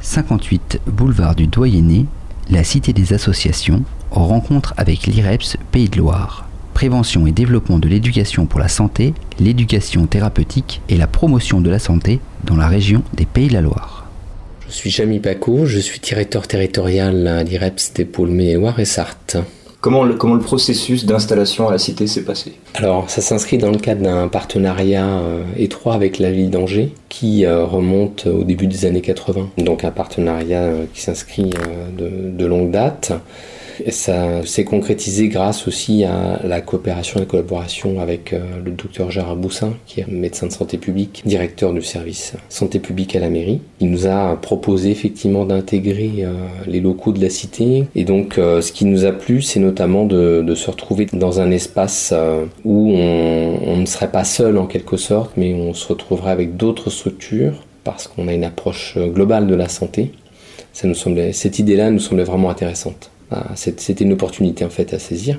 58 0.00 0.80
boulevard 0.86 1.34
du 1.34 1.46
Doyenné, 1.46 2.06
la 2.50 2.64
Cité 2.64 2.92
des 2.92 3.12
Associations, 3.12 3.82
rencontre 4.10 4.74
avec 4.76 5.06
l'IREPS 5.06 5.56
Pays 5.70 5.88
de 5.88 5.98
Loire. 5.98 6.48
Prévention 6.72 7.26
et 7.26 7.32
développement 7.32 7.78
de 7.78 7.88
l'éducation 7.88 8.46
pour 8.46 8.60
la 8.60 8.68
santé, 8.68 9.12
l'éducation 9.40 10.06
thérapeutique 10.06 10.80
et 10.88 10.96
la 10.96 11.06
promotion 11.08 11.60
de 11.60 11.70
la 11.70 11.78
santé 11.78 12.20
dans 12.44 12.56
la 12.56 12.68
région 12.68 13.02
des 13.14 13.26
Pays 13.26 13.48
de 13.48 13.54
la 13.54 13.60
Loire. 13.60 14.06
Je 14.68 14.74
suis 14.74 14.90
Jamy 14.90 15.18
Paco, 15.18 15.66
je 15.66 15.78
suis 15.78 15.98
directeur 15.98 16.46
territorial 16.46 17.26
à 17.26 17.42
l'IREPS 17.42 17.94
des 17.94 18.04
pôles 18.04 18.38
et 18.40 18.84
Sarthe. 18.84 19.38
Comment 19.80 20.02
le, 20.02 20.16
processus 20.16 21.06
d'installation 21.06 21.68
à 21.68 21.72
la 21.72 21.78
cité 21.78 22.08
s'est 22.08 22.24
passé 22.24 22.54
Alors, 22.74 23.08
ça 23.08 23.20
s'inscrit 23.20 23.58
dans 23.58 23.70
le 23.70 23.78
cadre 23.78 24.02
d'un 24.02 24.26
partenariat 24.26 25.06
euh, 25.06 25.44
étroit 25.56 25.94
avec 25.94 26.18
la 26.18 26.32
ville 26.32 26.50
d'Angers 26.50 26.92
qui 27.08 27.46
euh, 27.46 27.64
remonte 27.64 28.26
au 28.26 28.42
début 28.42 28.66
des 28.66 28.86
années 28.86 29.02
80. 29.02 29.50
Donc, 29.58 29.84
un 29.84 29.92
partenariat 29.92 30.62
euh, 30.62 30.84
qui 30.92 31.00
s'inscrit 31.00 31.52
de, 31.96 32.44
longue 32.44 32.72
date. 32.72 33.12
Ça 33.90 34.44
s'est 34.44 34.64
concrétisé 34.64 35.28
grâce 35.28 35.68
aussi 35.68 36.04
à 36.04 36.40
la 36.44 36.60
coopération 36.60 37.18
et 37.18 37.20
la 37.20 37.26
collaboration 37.26 38.00
avec 38.00 38.32
euh, 38.32 38.40
le 38.64 38.70
docteur 38.72 39.10
Gérard 39.10 39.36
Boussin, 39.36 39.74
qui 39.86 40.00
est 40.00 40.08
médecin 40.08 40.46
de 40.46 40.52
santé 40.52 40.78
publique, 40.78 41.22
directeur 41.24 41.72
du 41.72 41.82
service 41.82 42.34
santé 42.48 42.78
publique 42.78 43.14
à 43.16 43.20
la 43.20 43.30
mairie. 43.30 43.60
Il 43.80 43.90
nous 43.90 44.06
a 44.06 44.36
proposé 44.36 44.90
effectivement 44.90 45.44
d'intégrer 45.44 46.12
euh, 46.20 46.32
les 46.66 46.80
locaux 46.80 47.12
de 47.12 47.20
la 47.20 47.30
cité. 47.30 47.86
Et 47.94 48.04
donc, 48.04 48.38
euh, 48.38 48.60
ce 48.60 48.72
qui 48.72 48.84
nous 48.84 49.04
a 49.04 49.12
plu, 49.12 49.42
c'est 49.42 49.60
notamment 49.60 50.04
de, 50.04 50.44
se 50.54 50.70
retrouver 50.70 51.06
dans 51.12 51.40
un 51.40 51.52
espace 51.52 52.12
où 52.64 52.92
on, 52.92 53.76
ne 53.76 53.86
serait 53.86 54.10
pas 54.10 54.24
seul 54.24 54.58
en 54.58 54.66
quelque 54.66 54.96
sorte, 54.96 55.32
mais 55.36 55.54
on 55.54 55.72
se 55.72 55.86
retrouverait 55.86 56.32
avec 56.32 56.56
d'autres 56.56 56.90
structures 56.90 57.62
parce 57.84 58.08
qu'on 58.08 58.26
a 58.26 58.32
une 58.32 58.42
approche 58.42 58.98
globale 58.98 59.46
de 59.46 59.54
la 59.54 59.68
santé. 59.68 60.10
Ça 60.72 60.88
nous 60.88 60.94
cette 61.32 61.58
idée-là 61.58 61.90
nous 61.90 62.00
semblait 62.00 62.24
vraiment 62.24 62.50
intéressante. 62.50 63.10
Bah, 63.30 63.46
c'était 63.54 64.04
une 64.04 64.12
opportunité 64.12 64.64
en 64.64 64.70
fait 64.70 64.94
à 64.94 64.98
saisir. 64.98 65.38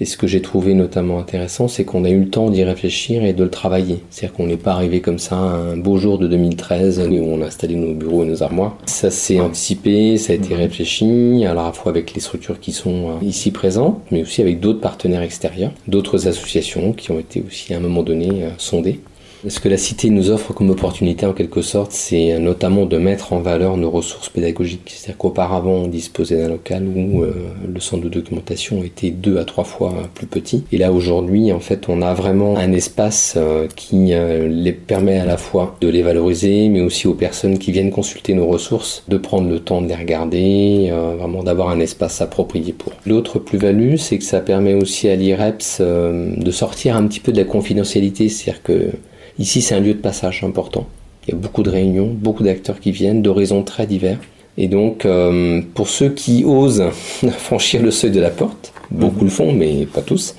Et 0.00 0.06
ce 0.06 0.16
que 0.16 0.26
j'ai 0.26 0.42
trouvé 0.42 0.74
notamment 0.74 1.20
intéressant, 1.20 1.68
c'est 1.68 1.84
qu'on 1.84 2.04
a 2.04 2.10
eu 2.10 2.18
le 2.18 2.28
temps 2.28 2.50
d'y 2.50 2.64
réfléchir 2.64 3.24
et 3.24 3.32
de 3.32 3.44
le 3.44 3.50
travailler. 3.50 4.00
C'est-à-dire 4.10 4.36
qu'on 4.36 4.46
n'est 4.46 4.56
pas 4.56 4.72
arrivé 4.72 5.00
comme 5.00 5.20
ça 5.20 5.36
un 5.36 5.76
beau 5.76 5.98
jour 5.98 6.18
de 6.18 6.26
2013 6.26 6.98
où 7.08 7.14
on 7.14 7.40
a 7.42 7.46
installé 7.46 7.76
nos 7.76 7.94
bureaux 7.94 8.24
et 8.24 8.26
nos 8.26 8.42
armoires. 8.42 8.76
Ça 8.86 9.10
s'est 9.10 9.38
anticipé, 9.38 10.16
ça 10.18 10.32
a 10.32 10.36
été 10.36 10.56
réfléchi, 10.56 11.44
à 11.46 11.54
la 11.54 11.72
fois 11.72 11.90
avec 11.90 12.12
les 12.12 12.20
structures 12.20 12.58
qui 12.58 12.72
sont 12.72 13.10
euh, 13.10 13.24
ici 13.24 13.52
présentes, 13.52 14.00
mais 14.10 14.22
aussi 14.22 14.42
avec 14.42 14.58
d'autres 14.58 14.80
partenaires 14.80 15.22
extérieurs, 15.22 15.70
d'autres 15.86 16.26
associations 16.26 16.92
qui 16.92 17.12
ont 17.12 17.20
été 17.20 17.44
aussi 17.46 17.72
à 17.72 17.76
un 17.76 17.80
moment 17.80 18.02
donné 18.02 18.42
euh, 18.42 18.50
sondées. 18.58 18.98
Ce 19.46 19.60
que 19.60 19.68
la 19.68 19.76
cité 19.76 20.08
nous 20.08 20.30
offre 20.30 20.54
comme 20.54 20.70
opportunité 20.70 21.26
en 21.26 21.34
quelque 21.34 21.60
sorte, 21.60 21.92
c'est 21.92 22.38
notamment 22.38 22.86
de 22.86 22.96
mettre 22.96 23.34
en 23.34 23.40
valeur 23.40 23.76
nos 23.76 23.90
ressources 23.90 24.30
pédagogiques. 24.30 24.94
C'est-à-dire 24.96 25.18
qu'auparavant, 25.18 25.72
on 25.72 25.86
disposait 25.86 26.38
d'un 26.38 26.48
local 26.48 26.86
où 26.86 27.22
euh, 27.22 27.34
le 27.70 27.78
centre 27.78 28.04
de 28.04 28.08
documentation 28.08 28.82
était 28.82 29.10
deux 29.10 29.36
à 29.36 29.44
trois 29.44 29.64
fois 29.64 29.92
plus 30.14 30.26
petit. 30.26 30.64
Et 30.72 30.78
là, 30.78 30.92
aujourd'hui, 30.92 31.52
en 31.52 31.60
fait, 31.60 31.90
on 31.90 32.00
a 32.00 32.14
vraiment 32.14 32.56
un 32.56 32.72
espace 32.72 33.34
euh, 33.36 33.68
qui 33.76 34.14
euh, 34.14 34.48
les 34.48 34.72
permet 34.72 35.18
à 35.18 35.26
la 35.26 35.36
fois 35.36 35.76
de 35.82 35.88
les 35.88 36.00
valoriser, 36.00 36.70
mais 36.70 36.80
aussi 36.80 37.06
aux 37.06 37.14
personnes 37.14 37.58
qui 37.58 37.70
viennent 37.70 37.90
consulter 37.90 38.32
nos 38.32 38.46
ressources, 38.46 39.04
de 39.08 39.18
prendre 39.18 39.50
le 39.50 39.60
temps 39.60 39.82
de 39.82 39.88
les 39.88 39.94
regarder, 39.94 40.90
vraiment 41.18 41.42
d'avoir 41.42 41.68
un 41.68 41.80
espace 41.80 42.22
approprié 42.22 42.72
pour. 42.72 42.92
L'autre 43.06 43.38
plus-value, 43.38 43.96
c'est 43.96 44.16
que 44.16 44.24
ça 44.24 44.40
permet 44.40 44.74
aussi 44.74 45.08
à 45.08 45.16
l'IREPS 45.16 45.80
de 45.80 46.50
sortir 46.50 46.96
un 46.96 47.06
petit 47.06 47.20
peu 47.20 47.32
de 47.32 47.38
la 47.38 47.44
confidentialité. 47.44 48.28
C'est-à-dire 48.28 48.62
que 48.62 48.90
Ici, 49.38 49.62
c'est 49.62 49.74
un 49.74 49.80
lieu 49.80 49.94
de 49.94 49.98
passage 50.00 50.44
important. 50.44 50.86
Il 51.26 51.34
y 51.34 51.36
a 51.36 51.40
beaucoup 51.40 51.62
de 51.62 51.70
réunions, 51.70 52.06
beaucoup 52.06 52.42
d'acteurs 52.42 52.80
qui 52.80 52.92
viennent 52.92 53.22
d'horizons 53.22 53.62
très 53.62 53.86
divers. 53.86 54.18
Et 54.56 54.68
donc, 54.68 55.04
euh, 55.04 55.62
pour 55.74 55.88
ceux 55.88 56.10
qui 56.10 56.44
osent 56.44 56.84
franchir 57.38 57.82
le 57.82 57.90
seuil 57.90 58.10
de 58.10 58.20
la 58.20 58.30
porte, 58.30 58.72
beaucoup 58.90 59.20
mhm. 59.20 59.24
le 59.24 59.30
font, 59.30 59.52
mais 59.52 59.86
pas 59.86 60.02
tous, 60.02 60.34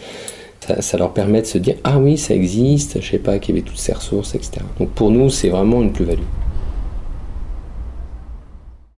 ça, 0.79 0.97
leur 0.97 1.13
permet 1.13 1.41
de 1.41 1.47
se 1.47 1.57
dire 1.57 1.75
Ah 1.83 1.99
oui, 1.99 2.17
ça 2.17 2.33
existe, 2.33 3.01
je 3.01 3.11
sais 3.11 3.19
pas 3.19 3.39
qu'il 3.39 3.55
y 3.55 3.57
avait 3.57 3.67
toutes 3.67 3.77
ces 3.77 3.93
ressources, 3.93 4.35
etc. 4.35 4.61
Donc 4.79 4.89
pour 4.89 5.11
nous, 5.11 5.29
c'est 5.29 5.49
vraiment 5.49 5.81
une 5.81 5.91
plus-value. 5.91 6.21